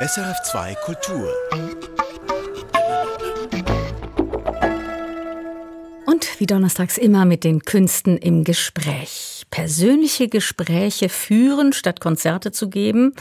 [0.00, 1.28] SRF2 Kultur.
[6.06, 12.70] Und wie donnerstags immer mit den Künsten im Gespräch persönliche Gespräche führen, statt Konzerte zu
[12.70, 13.12] geben.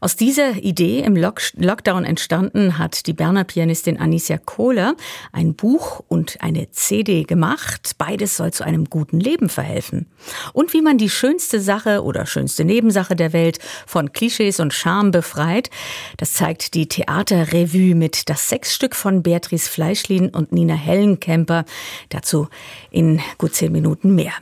[0.00, 4.94] Aus dieser Idee im Lockdown entstanden hat die Berner Pianistin Anicia Kohler
[5.32, 7.96] ein Buch und eine CD gemacht.
[7.98, 10.06] Beides soll zu einem guten Leben verhelfen.
[10.52, 15.10] Und wie man die schönste Sache oder schönste Nebensache der Welt von Klischees und Charme
[15.10, 15.68] befreit,
[16.16, 21.64] das zeigt die Theaterrevue mit das Sechsstück von Beatrice Fleischlin und Nina Hellenkemper.
[22.08, 22.46] Dazu
[22.92, 24.32] in gut zehn Minuten mehr.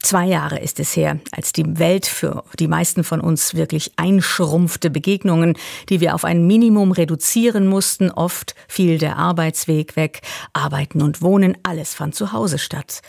[0.00, 4.90] Zwei Jahre ist es her, als die Welt für die meisten von uns wirklich einschrumpfte
[4.90, 5.56] Begegnungen,
[5.88, 8.10] die wir auf ein Minimum reduzieren mussten.
[8.10, 10.20] Oft fiel der Arbeitsweg weg,
[10.52, 13.02] Arbeiten und Wohnen, alles fand zu Hause statt.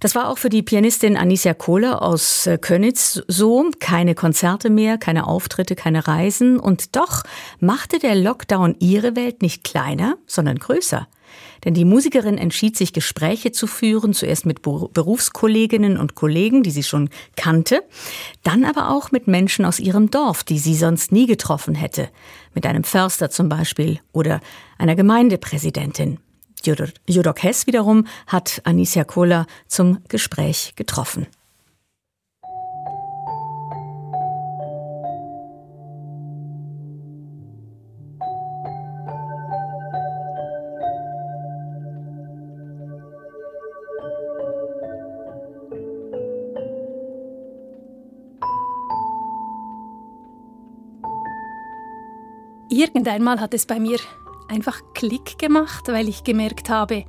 [0.00, 3.70] Das war auch für die Pianistin Anicia Kohler aus äh, Könitz so.
[3.80, 6.60] Keine Konzerte mehr, keine Auftritte, keine Reisen.
[6.60, 7.22] Und doch
[7.58, 11.08] machte der Lockdown ihre Welt nicht kleiner, sondern größer.
[11.64, 16.82] Denn die Musikerin entschied sich, Gespräche zu führen, zuerst mit Berufskolleginnen und Kollegen, die sie
[16.82, 17.82] schon kannte,
[18.42, 22.08] dann aber auch mit Menschen aus ihrem Dorf, die sie sonst nie getroffen hätte,
[22.54, 24.40] mit einem Förster zum Beispiel oder
[24.78, 26.18] einer Gemeindepräsidentin.
[26.64, 31.26] Jodok Hess wiederum hat Anicia Kohler zum Gespräch getroffen.
[52.74, 53.98] Irgendeinmal hat es bei mir
[54.48, 57.04] einfach Klick gemacht, weil ich gemerkt habe,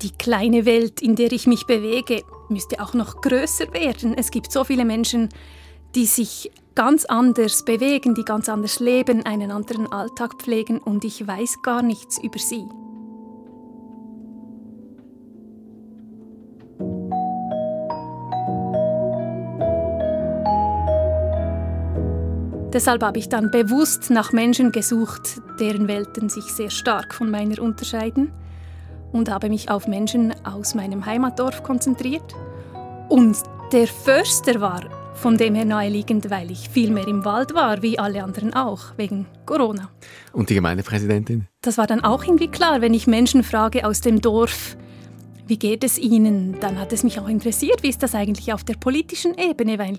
[0.00, 4.14] die kleine Welt, in der ich mich bewege, müsste auch noch größer werden.
[4.16, 5.28] Es gibt so viele Menschen,
[5.94, 11.26] die sich ganz anders bewegen, die ganz anders leben, einen anderen Alltag pflegen und ich
[11.26, 12.64] weiß gar nichts über sie.
[22.74, 27.62] Deshalb habe ich dann bewusst nach Menschen gesucht, deren Welten sich sehr stark von meiner
[27.62, 28.32] unterscheiden
[29.12, 32.34] und habe mich auf Menschen aus meinem Heimatdorf konzentriert.
[33.08, 33.36] Und
[33.70, 34.82] der Förster war
[35.14, 38.86] von dem her naheliegend, weil ich viel mehr im Wald war, wie alle anderen auch,
[38.96, 39.90] wegen Corona.
[40.32, 41.46] Und die Gemeindepräsidentin?
[41.62, 44.76] Das war dann auch irgendwie klar, wenn ich Menschen frage aus dem Dorf,
[45.46, 48.64] wie geht es ihnen, dann hat es mich auch interessiert, wie ist das eigentlich auf
[48.64, 49.96] der politischen Ebene, weil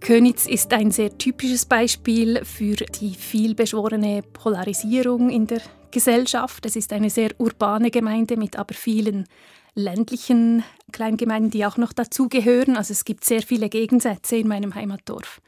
[0.00, 6.64] Könitz ist ein sehr typisches Beispiel für die vielbeschworene Polarisierung in der Gesellschaft.
[6.66, 9.26] Es ist eine sehr urbane Gemeinde mit aber vielen
[9.74, 12.76] ländlichen Kleingemeinden, die auch noch dazugehören.
[12.76, 15.40] Also es gibt sehr viele Gegensätze in meinem Heimatdorf.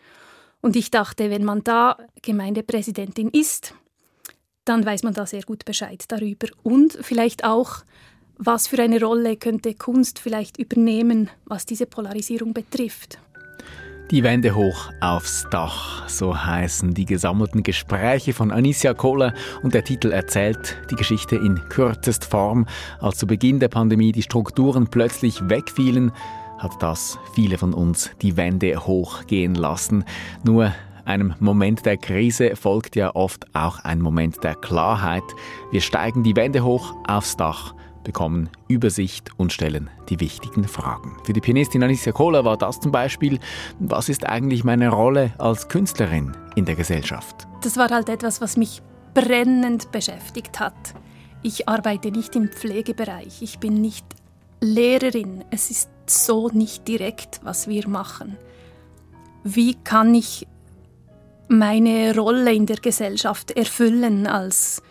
[0.60, 3.74] Und ich dachte, wenn man da Gemeindepräsidentin ist,
[4.64, 6.48] dann weiß man da sehr gut Bescheid darüber.
[6.62, 7.84] Und vielleicht auch,
[8.36, 13.18] was für eine Rolle könnte Kunst vielleicht übernehmen, was diese Polarisierung betrifft.
[14.10, 19.84] Die Wände hoch aufs Dach, so heißen die gesammelten Gespräche von Anicia Kohler und der
[19.84, 22.64] Titel erzählt die Geschichte in kürzest Form.
[23.00, 26.10] Als zu Beginn der Pandemie die Strukturen plötzlich wegfielen,
[26.56, 30.04] hat das viele von uns die Wände hochgehen lassen.
[30.42, 30.72] Nur
[31.04, 35.24] einem Moment der Krise folgt ja oft auch ein Moment der Klarheit.
[35.70, 41.16] Wir steigen die Wände hoch aufs Dach bekommen Übersicht und stellen die wichtigen Fragen.
[41.24, 43.38] Für die Pianistin Alicia Kohler war das zum Beispiel,
[43.78, 47.46] was ist eigentlich meine Rolle als Künstlerin in der Gesellschaft?
[47.62, 48.82] Das war halt etwas, was mich
[49.14, 50.94] brennend beschäftigt hat.
[51.42, 54.06] Ich arbeite nicht im Pflegebereich, ich bin nicht
[54.60, 58.36] Lehrerin, es ist so nicht direkt, was wir machen.
[59.44, 60.46] Wie kann ich
[61.48, 64.82] meine Rolle in der Gesellschaft erfüllen als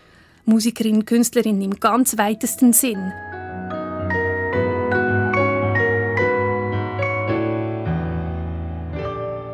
[0.48, 3.12] Musikerin, Künstlerin im ganz weitesten Sinn.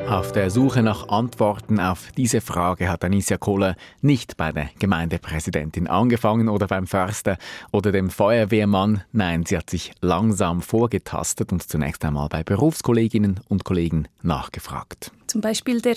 [0.08, 5.88] Auf der Suche nach Antworten auf diese Frage hat Anicia Kohler nicht bei der Gemeindepräsidentin
[5.88, 7.38] angefangen oder beim Förster
[7.72, 9.02] oder dem Feuerwehrmann.
[9.10, 15.10] Nein, sie hat sich langsam vorgetastet und zunächst einmal bei Berufskolleginnen und Kollegen nachgefragt.
[15.26, 15.96] Zum Beispiel der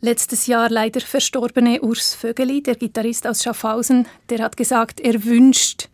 [0.00, 5.88] letztes Jahr leider verstorbene Urs Vögeli, der Gitarrist aus Schaffhausen, der hat gesagt, er wünscht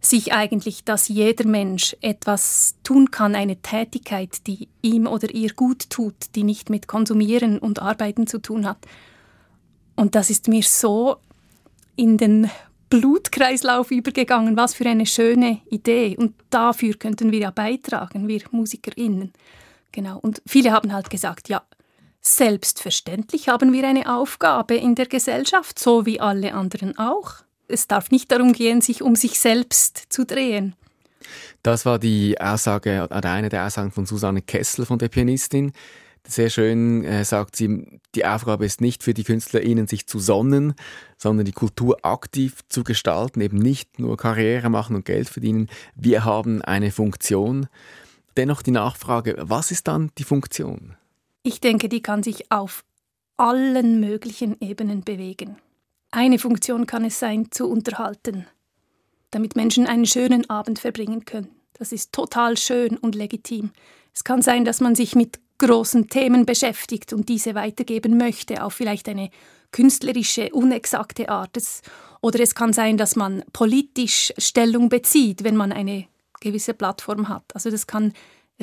[0.00, 5.90] sich eigentlich, dass jeder Mensch etwas tun kann, eine Tätigkeit, die ihm oder ihr gut
[5.90, 8.78] tut, die nicht mit Konsumieren und Arbeiten zu tun hat.
[9.96, 11.16] Und das ist mir so
[11.96, 12.48] in den
[12.90, 14.56] Blutkreislauf übergegangen.
[14.56, 16.16] Was für eine schöne Idee.
[16.16, 19.32] Und dafür könnten wir ja beitragen, wir MusikerInnen.
[19.92, 20.18] Genau.
[20.18, 21.62] Und viele haben halt gesagt, ja,
[22.30, 27.36] Selbstverständlich haben wir eine Aufgabe in der Gesellschaft, so wie alle anderen auch.
[27.68, 30.76] Es darf nicht darum gehen, sich um sich selbst zu drehen.
[31.62, 35.72] Das war die Aussage, eine der Aussagen von Susanne Kessel, von der Pianistin.
[36.26, 40.74] Sehr schön äh, sagt sie, die Aufgabe ist nicht für die KünstlerInnen, sich zu sonnen,
[41.16, 45.70] sondern die Kultur aktiv zu gestalten, eben nicht nur Karriere machen und Geld verdienen.
[45.94, 47.68] Wir haben eine Funktion.
[48.36, 50.94] Dennoch die Nachfrage, was ist dann die Funktion?
[51.42, 52.84] Ich denke, die kann sich auf
[53.36, 55.56] allen möglichen Ebenen bewegen.
[56.10, 58.46] Eine Funktion kann es sein, zu unterhalten,
[59.30, 61.48] damit Menschen einen schönen Abend verbringen können.
[61.74, 63.70] Das ist total schön und legitim.
[64.12, 68.74] Es kann sein, dass man sich mit großen Themen beschäftigt und diese weitergeben möchte, auf
[68.74, 69.30] vielleicht eine
[69.70, 71.56] künstlerische, unexakte Art.
[71.56, 71.82] Es,
[72.20, 76.06] oder es kann sein, dass man politisch Stellung bezieht, wenn man eine
[76.40, 77.44] gewisse Plattform hat.
[77.54, 78.12] Also das kann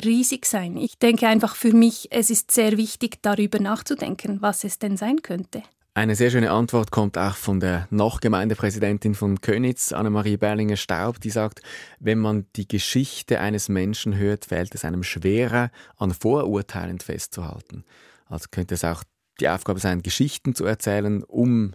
[0.04, 0.76] riesig sein.
[0.76, 5.22] Ich denke einfach für mich, es ist sehr wichtig, darüber nachzudenken, was es denn sein
[5.22, 5.62] könnte.
[5.94, 11.30] Eine sehr schöne Antwort kommt auch von der noch Gemeindepräsidentin von Könitz, Annemarie Berlinger-Staub, die
[11.30, 11.62] sagt,
[12.00, 17.84] wenn man die Geschichte eines Menschen hört, fällt es einem schwerer, an Vorurteilen festzuhalten.
[18.26, 19.04] Also könnte es auch
[19.40, 21.72] die Aufgabe sein, Geschichten zu erzählen, um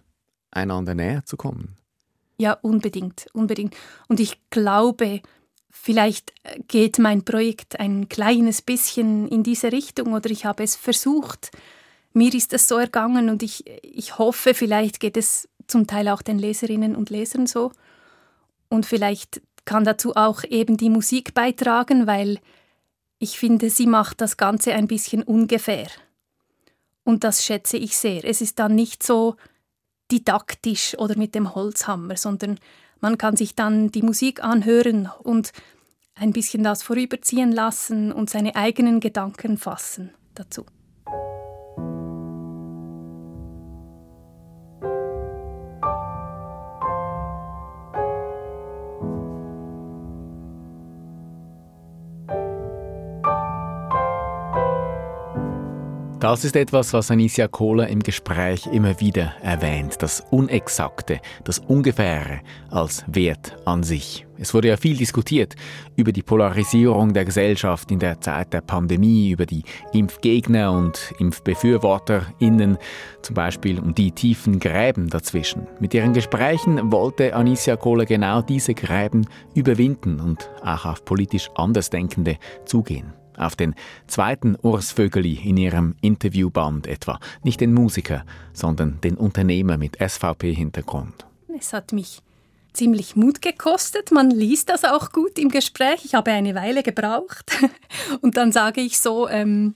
[0.52, 1.76] einander näher zu kommen.
[2.38, 3.74] Ja, unbedingt, unbedingt.
[4.06, 5.20] Und ich glaube,
[5.72, 6.32] vielleicht
[6.68, 11.50] geht mein Projekt ein kleines bisschen in diese Richtung oder ich habe es versucht,
[12.12, 16.20] mir ist es so ergangen und ich, ich hoffe, vielleicht geht es zum Teil auch
[16.20, 17.72] den Leserinnen und Lesern so.
[18.68, 22.38] Und vielleicht kann dazu auch eben die Musik beitragen, weil
[23.18, 25.88] ich finde, sie macht das Ganze ein bisschen ungefähr.
[27.02, 28.24] Und das schätze ich sehr.
[28.24, 29.36] Es ist dann nicht so
[30.10, 32.58] didaktisch oder mit dem Holzhammer, sondern
[33.02, 35.52] man kann sich dann die Musik anhören und
[36.14, 40.64] ein bisschen das vorüberziehen lassen und seine eigenen Gedanken fassen dazu.
[56.22, 59.96] Das ist etwas, was Anicia Kohler im Gespräch immer wieder erwähnt.
[59.98, 64.24] Das Unexakte, das Ungefähre als Wert an sich.
[64.38, 65.56] Es wurde ja viel diskutiert
[65.96, 72.78] über die Polarisierung der Gesellschaft in der Zeit der Pandemie, über die Impfgegner und ImpfbefürworterInnen,
[73.22, 75.66] zum Beispiel um die tiefen Gräben dazwischen.
[75.80, 79.26] Mit ihren Gesprächen wollte Anicia Kohler genau diese Gräben
[79.56, 83.74] überwinden und auch auf politisch Andersdenkende zugehen auf den
[84.06, 87.20] zweiten Urs Vögeli in ihrem Interviewband etwa.
[87.42, 91.26] Nicht den Musiker, sondern den Unternehmer mit SVP-Hintergrund.
[91.58, 92.22] Es hat mich
[92.72, 94.10] ziemlich Mut gekostet.
[94.10, 96.04] Man liest das auch gut im Gespräch.
[96.04, 97.50] Ich habe eine Weile gebraucht.
[98.20, 99.74] Und dann sage ich so, ähm,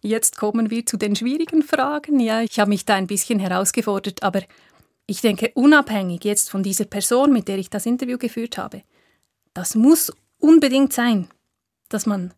[0.00, 2.20] jetzt kommen wir zu den schwierigen Fragen.
[2.20, 4.42] Ja, ich habe mich da ein bisschen herausgefordert, aber
[5.06, 8.82] ich denke, unabhängig jetzt von dieser Person, mit der ich das Interview geführt habe,
[9.54, 11.28] das muss unbedingt sein,
[11.88, 12.32] dass man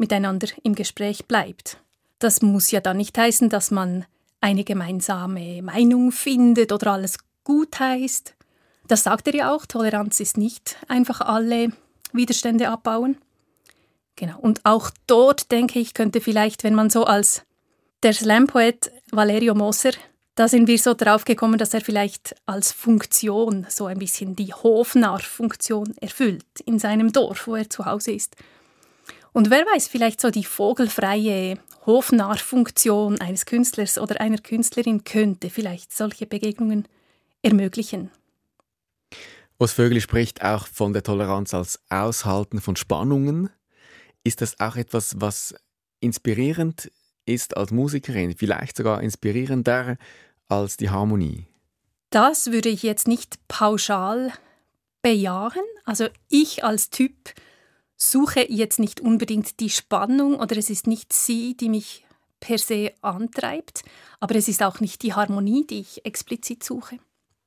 [0.00, 1.78] miteinander im Gespräch bleibt.
[2.18, 4.04] Das muss ja dann nicht heißen, dass man
[4.40, 8.34] eine gemeinsame Meinung findet oder alles gut heißt.
[8.88, 11.72] Das sagt er ja auch, Toleranz ist nicht einfach alle
[12.12, 13.18] Widerstände abbauen.
[14.16, 14.38] Genau.
[14.38, 17.44] Und auch dort denke ich, könnte vielleicht, wenn man so als
[18.02, 19.92] der Slam-Poet Valerio Moser,
[20.34, 24.52] da sind wir so drauf gekommen, dass er vielleicht als Funktion so ein bisschen die
[24.52, 28.36] Hofnarr-Funktion erfüllt in seinem Dorf, wo er zu Hause ist.
[29.32, 35.96] Und wer weiß, vielleicht so die vogelfreie Hofnarrfunktion eines Künstlers oder einer Künstlerin könnte vielleicht
[35.96, 36.86] solche Begegnungen
[37.42, 38.10] ermöglichen.
[39.58, 43.50] Urs Vögel spricht auch von der Toleranz als Aushalten von Spannungen.
[44.24, 45.54] Ist das auch etwas, was
[46.00, 46.90] inspirierend
[47.26, 49.96] ist als Musikerin, vielleicht sogar inspirierender
[50.48, 51.46] als die Harmonie?
[52.10, 54.32] Das würde ich jetzt nicht pauschal
[55.02, 55.62] bejahen.
[55.84, 57.14] Also ich als Typ
[58.02, 62.04] suche jetzt nicht unbedingt die Spannung oder es ist nicht sie, die mich
[62.40, 63.82] per se antreibt,
[64.18, 66.98] aber es ist auch nicht die Harmonie, die ich explizit suche.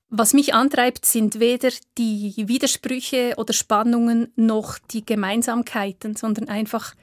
[0.09, 6.93] Was mich antreibt, sind weder die Widersprüche oder Spannungen noch die Gemeinsamkeiten, sondern einfach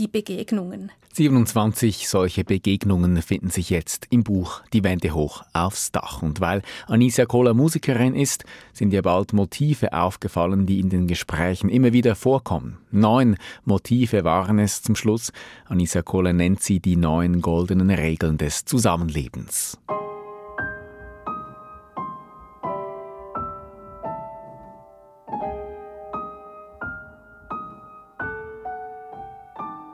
[0.00, 0.90] die Begegnungen.
[1.12, 6.22] 27 solche Begegnungen finden sich jetzt im Buch Die Wände hoch aufs Dach.
[6.22, 11.68] Und weil Anisia Kohler Musikerin ist, sind ihr bald Motive aufgefallen, die in den Gesprächen
[11.68, 12.78] immer wieder vorkommen.
[12.90, 15.32] Neun Motive waren es zum Schluss.
[15.66, 19.78] Anisia Kohler nennt sie die neun goldenen Regeln des Zusammenlebens.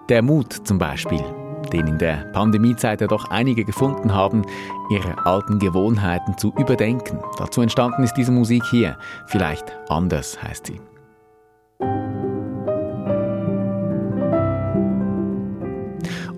[0.08, 1.24] Der Mut zum Beispiel.
[1.72, 4.42] den in der Pandemiezeit ja doch einige gefunden haben,
[4.88, 7.18] ihre alten Gewohnheiten zu überdenken.
[7.38, 8.96] Dazu entstanden ist diese Musik hier.
[9.26, 10.80] Vielleicht anders heißt sie.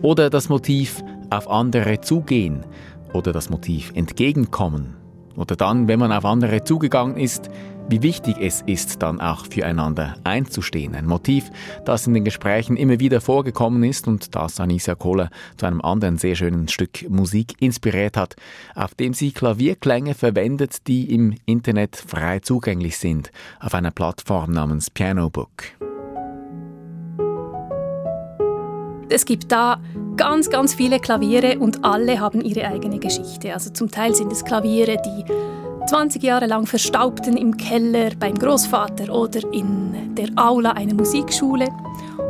[0.00, 2.64] Oder das Motiv auf andere zugehen
[3.12, 4.97] oder das Motiv entgegenkommen.
[5.38, 7.48] Oder dann, wenn man auf andere zugegangen ist,
[7.88, 10.94] wie wichtig es ist, dann auch füreinander einzustehen.
[10.94, 11.50] Ein Motiv,
[11.86, 16.18] das in den Gesprächen immer wieder vorgekommen ist und das Anissa Kohler zu einem anderen
[16.18, 18.36] sehr schönen Stück Musik inspiriert hat,
[18.74, 24.90] auf dem sie Klavierklänge verwendet, die im Internet frei zugänglich sind, auf einer Plattform namens
[24.90, 25.30] Piano
[29.10, 29.80] Es gibt da
[30.16, 33.54] ganz, ganz viele Klaviere und alle haben ihre eigene Geschichte.
[33.54, 35.24] Also zum Teil sind es Klaviere, die
[35.88, 41.68] 20 Jahre lang verstaubten im Keller beim Großvater oder in der Aula einer Musikschule.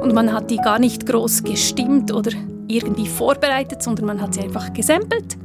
[0.00, 2.30] Und man hat die gar nicht groß gestimmt oder
[2.68, 5.36] irgendwie vorbereitet, sondern man hat sie einfach gesampelt.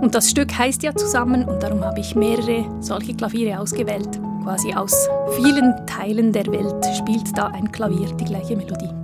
[0.00, 4.20] Und das Stück heißt ja zusammen und darum habe ich mehrere solche Klaviere ausgewählt.
[4.44, 8.97] Quasi aus vielen Teilen der Welt spielt da ein Klavier die gleiche Melodie.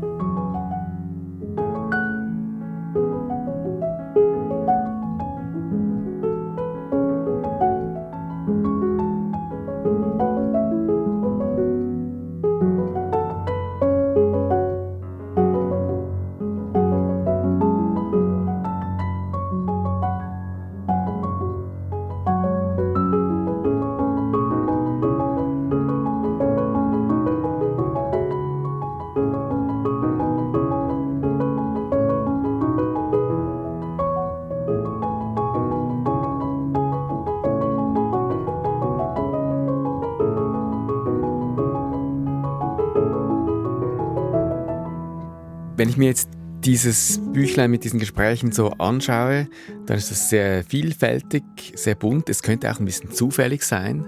[45.85, 46.31] Wenn ich mir jetzt
[46.65, 49.49] dieses Büchlein mit diesen Gesprächen so anschaue,
[49.85, 52.31] dann ist es sehr vielfältig, sehr bunt.
[52.31, 54.07] Es könnte auch ein bisschen zufällig sein.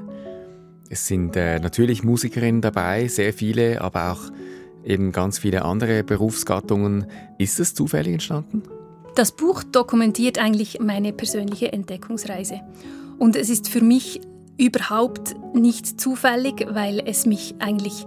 [0.89, 4.21] Es sind äh, natürlich Musikerinnen dabei, sehr viele, aber auch
[4.87, 7.09] eben ganz viele andere Berufsgattungen.
[7.37, 8.63] Ist es zufällig entstanden?
[9.15, 12.63] Das Buch dokumentiert eigentlich meine persönliche Entdeckungsreise.
[13.19, 14.23] Und es ist für mich
[14.57, 18.07] überhaupt nicht zufällig, weil es mich eigentlich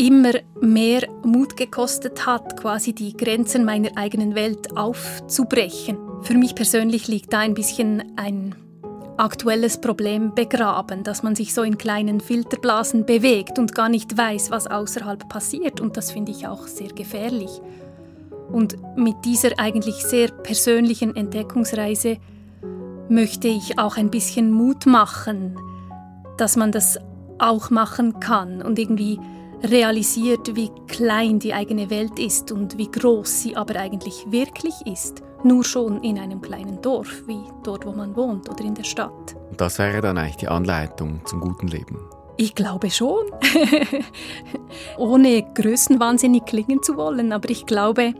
[0.00, 5.98] immer mehr Mut gekostet hat, quasi die Grenzen meiner eigenen Welt aufzubrechen.
[6.22, 8.54] Für mich persönlich liegt da ein bisschen ein
[9.18, 14.50] aktuelles Problem begraben, dass man sich so in kleinen Filterblasen bewegt und gar nicht weiß,
[14.50, 15.80] was außerhalb passiert.
[15.80, 17.50] Und das finde ich auch sehr gefährlich.
[18.50, 22.16] Und mit dieser eigentlich sehr persönlichen Entdeckungsreise
[23.10, 25.58] möchte ich auch ein bisschen Mut machen,
[26.38, 26.98] dass man das
[27.38, 29.20] auch machen kann und irgendwie
[29.62, 35.22] realisiert, wie klein die eigene Welt ist und wie groß sie aber eigentlich wirklich ist.
[35.42, 39.36] Nur schon in einem kleinen Dorf, wie dort, wo man wohnt oder in der Stadt.
[39.56, 41.98] Das wäre dann eigentlich die Anleitung zum guten Leben.
[42.36, 43.26] Ich glaube schon.
[44.98, 48.14] Ohne größenwahnsinnig klingen zu wollen, aber ich glaube,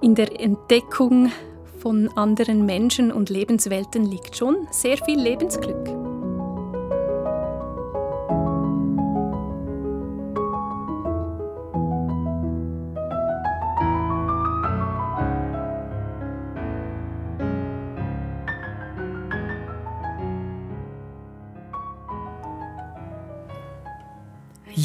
[0.00, 1.32] in der Entdeckung
[1.78, 6.07] von anderen Menschen und Lebenswelten liegt schon sehr viel Lebensglück.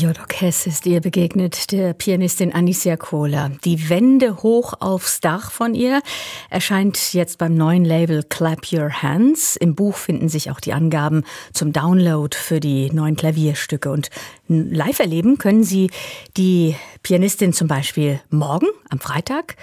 [0.04, 3.52] Jodok Hess ist ihr begegnet, der Pianistin Anicia Kohler.
[3.64, 6.02] Die Wände hoch aufs Dach von ihr
[6.50, 9.56] erscheint jetzt beim neuen Label Clap Your Hands.
[9.56, 13.90] Im Buch finden sich auch die Angaben zum Download für die neuen Klavierstücke.
[13.90, 14.10] Und
[14.50, 15.90] live erleben können Sie
[16.36, 19.56] die Pianistin zum Beispiel morgen, am Freitag,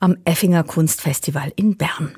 [0.00, 2.16] am Effinger Kunstfestival in Bern.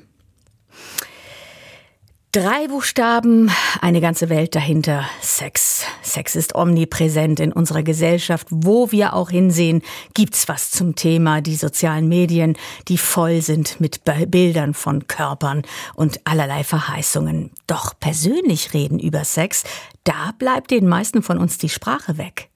[2.33, 5.05] Drei Buchstaben, eine ganze Welt dahinter.
[5.21, 5.85] Sex.
[6.01, 8.47] Sex ist omnipräsent in unserer Gesellschaft.
[8.49, 9.81] Wo wir auch hinsehen,
[10.13, 11.39] gibt's was zum Thema.
[11.39, 12.57] Die sozialen Medien,
[12.89, 15.61] die voll sind mit Bildern von Körpern
[15.95, 17.51] und allerlei Verheißungen.
[17.65, 19.63] Doch persönlich reden über Sex,
[20.03, 22.49] da bleibt den meisten von uns die Sprache weg.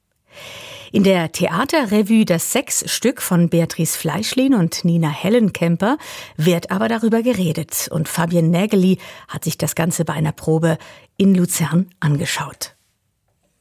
[0.94, 5.98] In der Theaterrevue Das Sechsstück von Beatrice Fleischlin und Nina Hellenkemper
[6.36, 8.98] wird aber darüber geredet und Fabian Nägeli
[9.30, 10.78] hat sich das Ganze bei einer Probe
[11.16, 12.76] in Luzern angeschaut.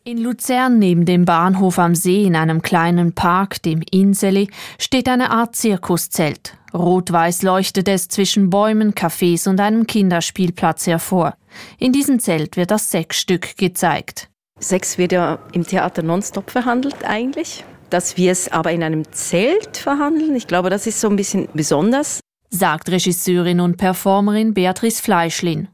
[0.03, 5.31] In Luzern neben dem Bahnhof am See in einem kleinen Park, dem Inseli, steht eine
[5.31, 6.57] Art Zirkuszelt.
[6.75, 11.37] Rot-weiß leuchtet es zwischen Bäumen, Cafés und einem Kinderspielplatz hervor.
[11.79, 14.30] In diesem Zelt wird das Sechsstück gezeigt.
[14.61, 17.65] Sex wird ja im Theater nonstop verhandelt eigentlich.
[17.89, 21.49] Dass wir es aber in einem Zelt verhandeln, ich glaube, das ist so ein bisschen
[21.55, 22.21] besonders.
[22.51, 25.69] sagt Regisseurin und Performerin Beatrice Fleischlin.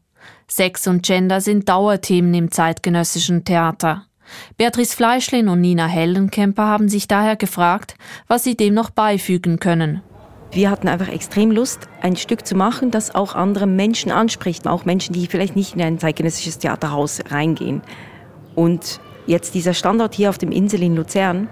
[0.47, 4.07] Sex und Gender sind Dauerthemen im zeitgenössischen Theater.
[4.57, 7.97] Beatrice Fleischlin und Nina Hellenkemper haben sich daher gefragt,
[8.28, 10.02] was sie dem noch beifügen können.
[10.52, 14.85] Wir hatten einfach extrem Lust, ein Stück zu machen, das auch andere Menschen anspricht, auch
[14.85, 17.83] Menschen, die vielleicht nicht in ein zeitgenössisches Theaterhaus reingehen.
[18.57, 21.49] Und jetzt dieser Standort hier auf dem Insel in Luzern,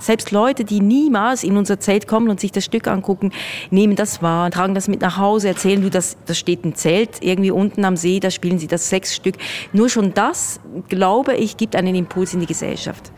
[0.00, 3.32] selbst Leute, die niemals in unser Zelt kommen und sich das Stück angucken,
[3.70, 7.18] nehmen das wahr, tragen das mit nach Hause, erzählen du, das, da steht ein Zelt
[7.20, 9.34] irgendwie unten am See, da spielen sie das Sechsstück.
[9.72, 13.12] Nur schon das, glaube ich, gibt einen Impuls in die Gesellschaft.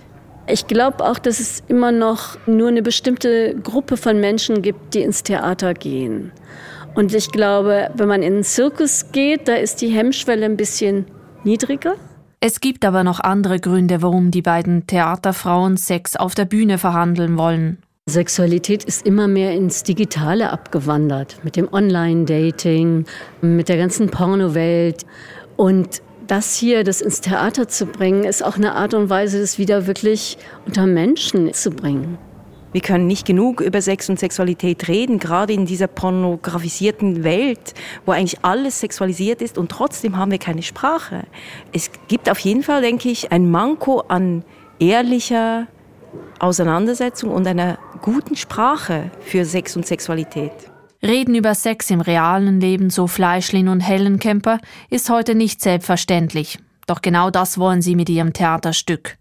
[0.47, 5.03] Ich glaube auch, dass es immer noch nur eine bestimmte Gruppe von Menschen gibt, die
[5.03, 6.33] ins Theater gehen.
[6.95, 11.07] Und ich glaube, wenn man in den Zirkus geht, da ist die Hemmschwelle ein bisschen
[11.45, 11.95] niedriger.
[12.43, 17.37] Es gibt aber noch andere Gründe, warum die beiden Theaterfrauen Sex auf der Bühne verhandeln
[17.37, 17.83] wollen.
[18.07, 23.05] Sexualität ist immer mehr ins Digitale abgewandert, mit dem Online-Dating,
[23.43, 25.05] mit der ganzen Pornowelt.
[25.59, 29.59] Und das hier, das ins Theater zu bringen, ist auch eine Art und Weise, das
[29.59, 32.17] wieder wirklich unter Menschen zu bringen.
[32.73, 37.75] Wir können nicht genug über Sex und Sexualität reden, gerade in dieser pornografisierten Welt,
[38.07, 41.25] wo eigentlich alles sexualisiert ist und trotzdem haben wir keine Sprache.
[41.73, 44.45] Es gibt auf jeden Fall, denke ich, ein Manko an
[44.79, 45.67] ehrlicher
[46.39, 50.53] Auseinandersetzung und einer guten Sprache für Sex und Sexualität.
[51.03, 54.59] Reden über Sex im realen Leben, so Fleischlin und Hellenkemper,
[54.91, 56.59] ist heute nicht selbstverständlich.
[56.87, 59.17] Doch genau das wollen sie mit ihrem Theaterstück.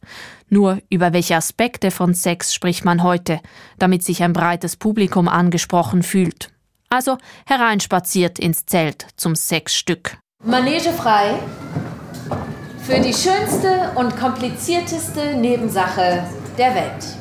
[0.49, 3.39] Nur über welche Aspekte von Sex spricht man heute,
[3.77, 6.51] damit sich ein breites Publikum angesprochen fühlt.
[6.89, 10.17] Also hereinspaziert ins Zelt zum Sexstück.
[10.43, 11.35] Manege frei
[12.81, 16.23] für die schönste und komplizierteste Nebensache
[16.57, 17.19] der Welt.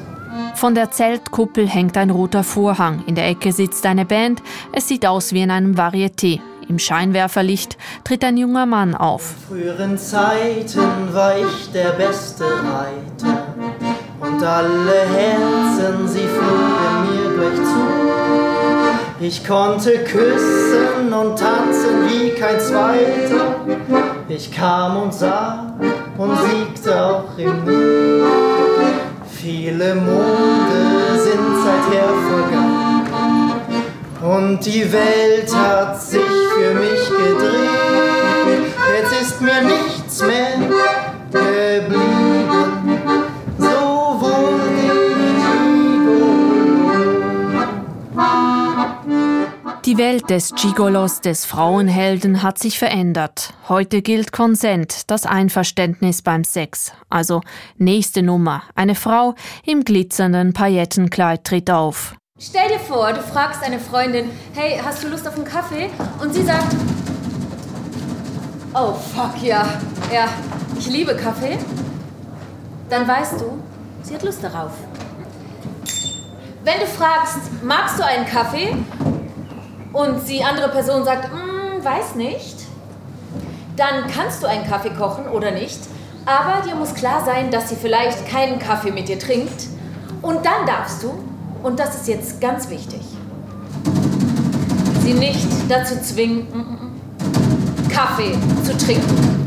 [0.54, 3.04] Von der Zeltkuppel hängt ein roter Vorhang.
[3.06, 4.42] In der Ecke sitzt eine Band.
[4.72, 6.40] Es sieht aus wie in einem Varieté.
[6.68, 9.34] Im Scheinwerferlicht tritt ein junger Mann auf.
[9.50, 13.54] In früheren Zeiten war ich der beste Reiter
[14.20, 17.78] und alle Herzen, sie flogen mir gleich zu.
[19.20, 23.56] Ich konnte küssen und tanzen wie kein Zweiter.
[24.28, 25.74] Ich kam und sah
[26.18, 28.26] und siegte auch im Nu.
[29.26, 32.57] Viele Monde sind seither vergangen
[34.22, 38.74] und die Welt hat sich für mich gedreht.
[38.96, 40.56] Jetzt ist mir nichts mehr
[41.30, 42.02] geblieben.
[43.58, 44.98] So wurde ich
[49.84, 53.54] Die Welt des Gigolos, des Frauenhelden, hat sich verändert.
[53.70, 56.92] Heute gilt Konsent, das Einverständnis beim Sex.
[57.08, 57.40] Also
[57.78, 58.64] nächste Nummer.
[58.74, 62.17] Eine Frau im glitzernden Paillettenkleid tritt auf.
[62.40, 65.90] Stell dir vor, du fragst eine Freundin, hey, hast du Lust auf einen Kaffee?
[66.20, 66.72] Und sie sagt,
[68.74, 69.66] oh fuck ja,
[70.12, 70.28] ja,
[70.78, 71.58] ich liebe Kaffee.
[72.88, 73.60] Dann weißt du,
[74.04, 74.70] sie hat Lust darauf.
[76.62, 78.72] Wenn du fragst, magst du einen Kaffee?
[79.92, 82.54] Und die andere Person sagt, mm, weiß nicht,
[83.74, 85.80] dann kannst du einen Kaffee kochen oder nicht.
[86.24, 89.66] Aber dir muss klar sein, dass sie vielleicht keinen Kaffee mit dir trinkt.
[90.22, 91.18] Und dann darfst du
[91.62, 93.00] und das ist jetzt ganz wichtig,
[95.00, 96.46] sie nicht dazu zwingen,
[97.88, 99.38] Kaffee zu trinken.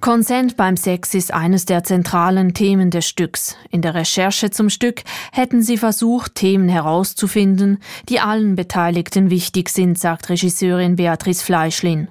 [0.00, 3.56] Konsent beim Sex ist eines der zentralen Themen des Stücks.
[3.70, 9.98] In der Recherche zum Stück hätten sie versucht, Themen herauszufinden, die allen Beteiligten wichtig sind,
[9.98, 12.08] sagt Regisseurin Beatrice Fleischlin.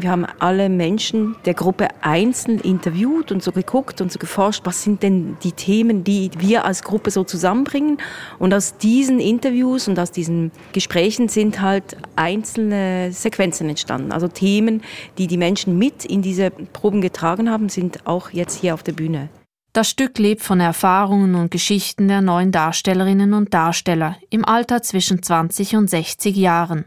[0.00, 4.84] Wir haben alle Menschen der Gruppe einzeln interviewt und so geguckt und so geforscht, was
[4.84, 7.98] sind denn die Themen, die wir als Gruppe so zusammenbringen.
[8.38, 14.12] Und aus diesen Interviews und aus diesen Gesprächen sind halt einzelne Sequenzen entstanden.
[14.12, 14.82] Also Themen,
[15.18, 18.92] die die Menschen mit in diese Proben getragen haben, sind auch jetzt hier auf der
[18.92, 19.28] Bühne.
[19.74, 25.22] Das Stück lebt von Erfahrungen und Geschichten der neuen Darstellerinnen und Darsteller im Alter zwischen
[25.22, 26.86] 20 und 60 Jahren.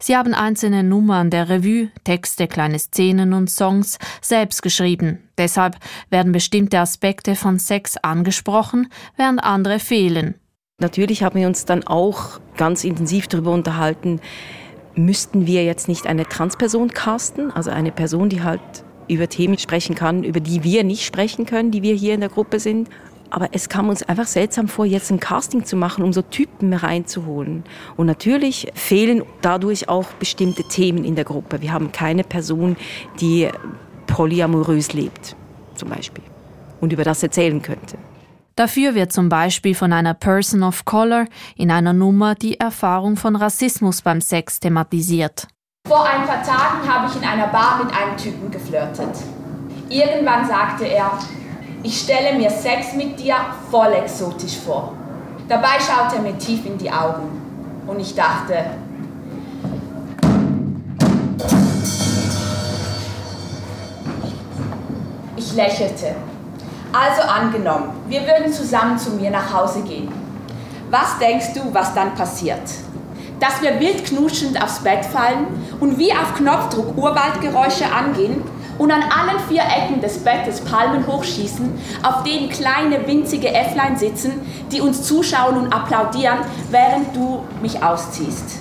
[0.00, 5.18] Sie haben einzelne Nummern der Revue, Texte, kleine Szenen und Songs selbst geschrieben.
[5.36, 5.76] Deshalb
[6.08, 10.34] werden bestimmte Aspekte von Sex angesprochen, während andere fehlen.
[10.78, 14.20] Natürlich haben wir uns dann auch ganz intensiv darüber unterhalten,
[14.94, 18.84] müssten wir jetzt nicht eine Transperson casten, also eine Person, die halt
[19.14, 22.28] über Themen sprechen kann, über die wir nicht sprechen können, die wir hier in der
[22.28, 22.88] Gruppe sind.
[23.30, 26.74] Aber es kam uns einfach seltsam vor, jetzt ein Casting zu machen, um so Typen
[26.74, 27.64] reinzuholen.
[27.96, 31.62] Und natürlich fehlen dadurch auch bestimmte Themen in der Gruppe.
[31.62, 32.76] Wir haben keine Person,
[33.20, 33.48] die
[34.06, 35.34] polyamorös lebt,
[35.74, 36.24] zum Beispiel,
[36.82, 37.96] und über das erzählen könnte.
[38.54, 43.34] Dafür wird zum Beispiel von einer Person of Color in einer Nummer die Erfahrung von
[43.34, 45.48] Rassismus beim Sex thematisiert.
[45.88, 49.14] Vor ein paar Tagen habe ich in einer Bar mit einem Typen geflirtet.
[49.90, 51.10] Irgendwann sagte er,
[51.82, 53.34] ich stelle mir Sex mit dir
[53.70, 54.94] voll exotisch vor.
[55.48, 57.28] Dabei schaute er mir tief in die Augen
[57.86, 58.64] und ich dachte,
[65.36, 66.14] ich lächelte.
[66.92, 70.10] Also angenommen, wir würden zusammen zu mir nach Hause gehen.
[70.90, 72.62] Was denkst du, was dann passiert?
[73.42, 75.48] Dass wir wild knuschend aufs Bett fallen
[75.80, 78.40] und wie auf Knopfdruck Urwaldgeräusche angehen
[78.78, 81.68] und an allen vier Ecken des Bettes Palmen hochschießen,
[82.04, 84.34] auf denen kleine winzige Äfflein sitzen,
[84.70, 86.38] die uns zuschauen und applaudieren,
[86.70, 88.60] während du mich ausziehst.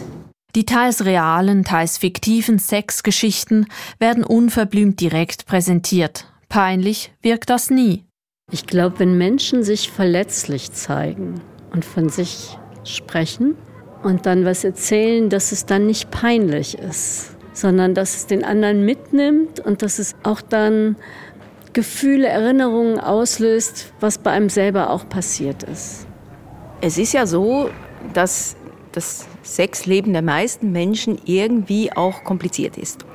[0.56, 3.68] Die teils realen, teils fiktiven Sexgeschichten
[4.00, 6.26] werden unverblümt direkt präsentiert.
[6.50, 8.04] Peinlich wirkt das nie.
[8.52, 11.40] Ich glaube, wenn Menschen sich verletzlich zeigen
[11.72, 13.56] und von sich sprechen
[14.04, 18.86] und dann was erzählen, dass es dann nicht peinlich ist, sondern dass es den anderen
[18.86, 20.96] mitnimmt und dass es auch dann
[21.74, 26.06] Gefühle, Erinnerungen auslöst, was bei einem selber auch passiert ist.
[26.82, 27.70] Es ist ja so,
[28.14, 28.56] dass
[28.92, 33.06] das Sexleben der meisten Menschen irgendwie auch kompliziert ist.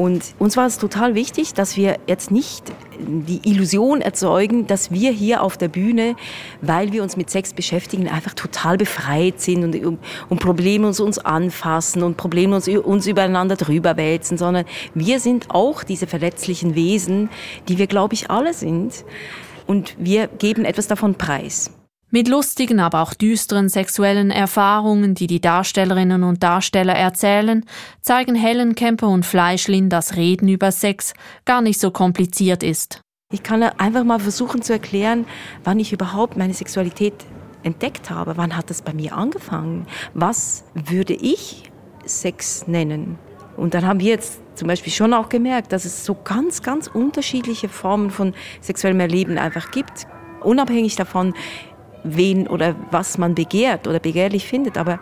[0.00, 5.10] Und uns war es total wichtig, dass wir jetzt nicht die Illusion erzeugen, dass wir
[5.10, 6.16] hier auf der Bühne,
[6.62, 9.98] weil wir uns mit Sex beschäftigen, einfach total befreit sind und,
[10.30, 15.50] und Probleme uns, uns anfassen und Probleme uns, uns übereinander drüber wälzen, sondern wir sind
[15.50, 17.28] auch diese verletzlichen Wesen,
[17.68, 19.04] die wir, glaube ich, alle sind.
[19.66, 21.72] Und wir geben etwas davon preis.
[22.12, 27.64] Mit lustigen, aber auch düsteren sexuellen Erfahrungen, die die Darstellerinnen und Darsteller erzählen,
[28.00, 33.00] zeigen Helen Kemper und Fleischlin, dass Reden über Sex gar nicht so kompliziert ist.
[33.32, 35.24] Ich kann einfach mal versuchen zu erklären,
[35.62, 37.14] wann ich überhaupt meine Sexualität
[37.62, 38.36] entdeckt habe.
[38.36, 39.86] Wann hat das bei mir angefangen?
[40.12, 41.70] Was würde ich
[42.04, 43.20] Sex nennen?
[43.56, 46.88] Und dann haben wir jetzt zum Beispiel schon auch gemerkt, dass es so ganz, ganz
[46.88, 50.08] unterschiedliche Formen von sexuellem Erleben einfach gibt.
[50.40, 51.34] Unabhängig davon,
[52.04, 54.78] wen oder was man begehrt oder begehrlich findet.
[54.78, 55.00] Aber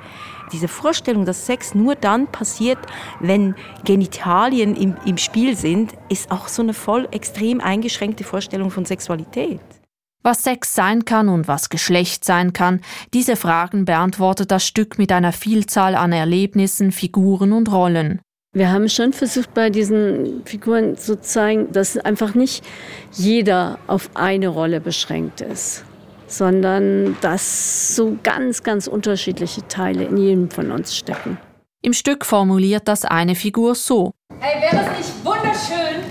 [0.53, 2.79] diese Vorstellung, dass Sex nur dann passiert,
[3.21, 8.85] wenn Genitalien im, im Spiel sind, ist auch so eine voll extrem eingeschränkte Vorstellung von
[8.85, 9.61] Sexualität.
[10.23, 12.81] Was Sex sein kann und was Geschlecht sein kann,
[13.15, 18.21] diese Fragen beantwortet das Stück mit einer Vielzahl an Erlebnissen, Figuren und Rollen.
[18.53, 22.65] Wir haben schon versucht, bei diesen Figuren zu zeigen, dass einfach nicht
[23.13, 25.85] jeder auf eine Rolle beschränkt ist
[26.29, 31.38] sondern dass so ganz, ganz unterschiedliche Teile in jedem von uns stecken.
[31.83, 34.12] Im Stück formuliert das eine Figur so.
[34.38, 36.03] Hey, wäre es nicht wunderschön,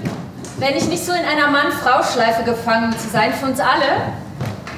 [0.60, 4.14] wenn ich nicht so in einer Mann-Frau-Schleife gefangen zu sein für uns alle?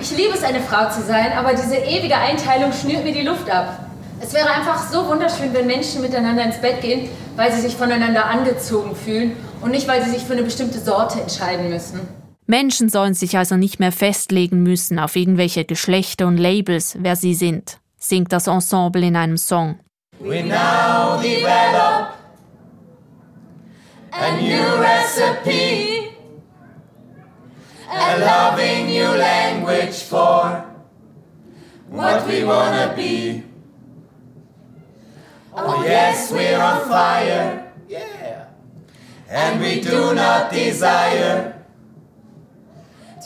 [0.02, 3.50] Ich liebe es, eine Frau zu sein, aber diese ewige Einteilung schnürt mir die Luft
[3.50, 3.86] ab.
[4.22, 8.26] Es wäre einfach so wunderschön, wenn Menschen miteinander ins Bett gehen, weil sie sich voneinander
[8.26, 12.19] angezogen fühlen und nicht, weil sie sich für eine bestimmte Sorte entscheiden müssen.
[12.50, 17.36] Menschen sollen sich also nicht mehr festlegen müssen auf irgendwelche Geschlechter und Labels, wer sie
[17.36, 19.78] sind, singt das Ensemble in einem Song.
[20.20, 22.16] We now develop
[24.12, 26.10] a new recipe,
[27.88, 30.66] a loving new language for
[31.88, 33.44] what we wanna be.
[35.56, 38.48] Oh yes, we're on fire, yeah,
[39.30, 41.59] and we do not desire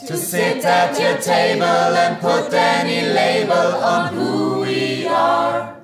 [0.06, 5.74] to sit at your table and put any label on who we are.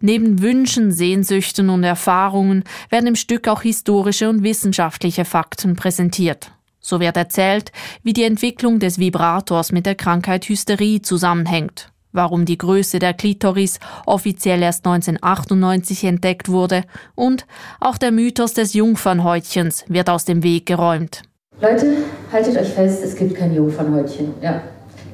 [0.00, 6.52] Neben Wünschen, Sehnsüchten und Erfahrungen werden im Stück auch historische und wissenschaftliche Fakten präsentiert.
[6.80, 12.58] So wird erzählt, wie die Entwicklung des Vibrators mit der Krankheit Hysterie zusammenhängt, warum die
[12.58, 17.46] Größe der Klitoris offiziell erst 1998 entdeckt wurde und
[17.80, 21.22] auch der Mythos des Jungfernhäutchens wird aus dem Weg geräumt.
[21.58, 21.86] Leute,
[22.30, 24.34] haltet euch fest, es gibt kein Jungfernhäutchen.
[24.42, 24.60] Ja.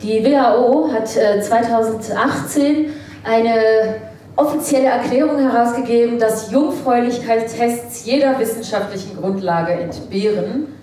[0.03, 2.89] Die WHO hat 2018 äh,
[3.23, 3.95] eine
[4.35, 10.75] offizielle Erklärung herausgegeben, dass Jungfräulichkeitstests jeder wissenschaftlichen Grundlage entbehren.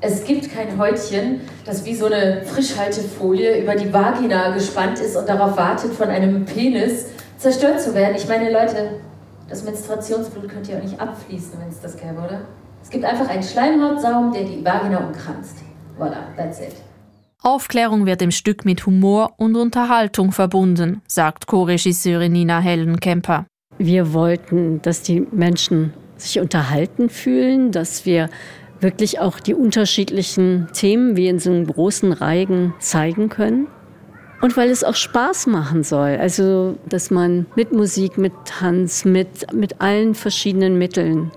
[0.00, 5.28] Es gibt kein Häutchen, das wie so eine Frischhaltefolie über die Vagina gespannt ist und
[5.28, 8.14] darauf wartet, von einem Penis zerstört zu werden.
[8.16, 8.92] Ich meine, Leute,
[9.50, 12.40] das Menstruationsblut könnte ja auch nicht abfließen, wenn es das gäbe, oder?
[12.82, 15.58] Es gibt einfach einen Schleimhautsaum, der die Vagina umkranzt.
[15.98, 16.74] Voilà, that's it.
[17.42, 23.46] Aufklärung wird im Stück mit Humor und Unterhaltung verbunden, sagt Co-Regisseurin Nina Hellenkemper.
[23.78, 28.28] Wir wollten, dass die Menschen sich unterhalten fühlen, dass wir
[28.78, 33.66] wirklich auch die unterschiedlichen Themen wie in so einem großen Reigen zeigen können.
[34.40, 36.16] Und weil es auch Spaß machen soll.
[36.20, 41.30] Also, dass man mit Musik, mit Tanz, mit, mit allen verschiedenen Mitteln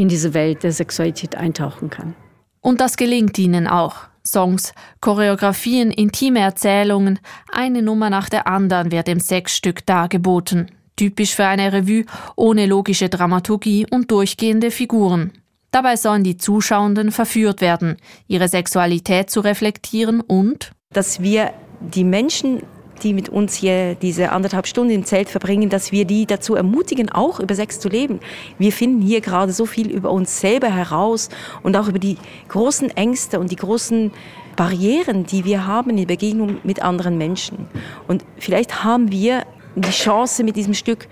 [0.00, 2.14] in diese Welt der Sexualität eintauchen kann.
[2.60, 3.96] Und das gelingt ihnen auch.
[4.26, 7.18] Songs, Choreografien, intime Erzählungen,
[7.52, 10.70] eine Nummer nach der anderen wird im Sexstück dargeboten.
[10.96, 12.04] Typisch für eine Revue
[12.36, 15.32] ohne logische Dramaturgie und durchgehende Figuren.
[15.70, 22.62] Dabei sollen die Zuschauenden verführt werden, ihre Sexualität zu reflektieren und dass wir die Menschen
[23.02, 27.10] die mit uns hier diese anderthalb Stunden im Zelt verbringen, dass wir die dazu ermutigen,
[27.10, 28.20] auch über Sex zu leben.
[28.58, 31.28] Wir finden hier gerade so viel über uns selber heraus
[31.62, 32.16] und auch über die
[32.48, 34.12] großen Ängste und die großen
[34.56, 37.66] Barrieren, die wir haben in Begegnung mit anderen Menschen.
[38.08, 41.08] Und vielleicht haben wir die Chance mit diesem Stück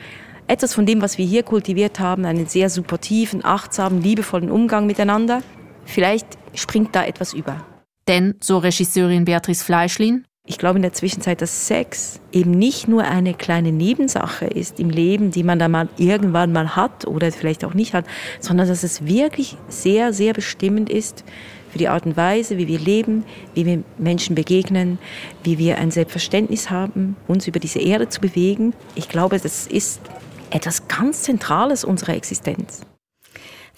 [0.46, 5.42] etwas von dem, was wir hier kultiviert haben, einen sehr supportiven, achtsamen, liebevollen Umgang miteinander.
[5.85, 7.64] Vielleicht springt da etwas über.
[8.09, 13.04] Denn, so Regisseurin Beatrice Fleischlin, ich glaube in der Zwischenzeit, dass Sex eben nicht nur
[13.04, 17.66] eine kleine Nebensache ist im Leben, die man dann mal irgendwann mal hat oder vielleicht
[17.66, 18.06] auch nicht hat,
[18.40, 21.22] sondern dass es wirklich sehr, sehr bestimmend ist
[21.70, 24.98] für die Art und Weise, wie wir leben, wie wir Menschen begegnen,
[25.44, 28.72] wie wir ein Selbstverständnis haben, uns über diese Erde zu bewegen.
[28.94, 30.00] Ich glaube, das ist
[30.48, 32.87] etwas ganz Zentrales unserer Existenz.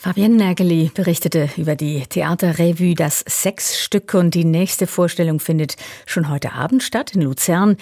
[0.00, 6.54] Fabienne Nageli berichtete über die Theaterrevue Das Sexstück und die nächste Vorstellung findet schon heute
[6.54, 7.76] Abend statt in Luzern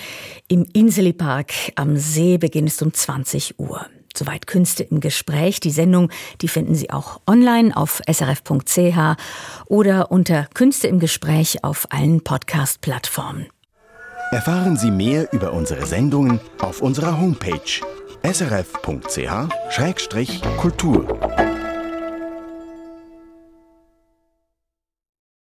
[0.48, 2.36] im Inseli Park am See.
[2.36, 3.86] Beginn ist um 20 Uhr.
[4.16, 5.60] Soweit Künste im Gespräch.
[5.60, 9.16] Die Sendung, die finden Sie auch online auf srf.ch
[9.66, 13.46] oder unter Künste im Gespräch auf allen Podcast-Plattformen.
[14.32, 17.60] Erfahren Sie mehr über unsere Sendungen auf unserer Homepage
[18.24, 18.78] srf.ch-kultur.